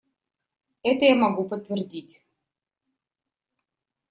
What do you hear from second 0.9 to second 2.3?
я могу подтвердить.